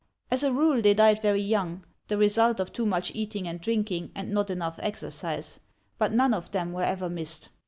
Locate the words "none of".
6.11-6.49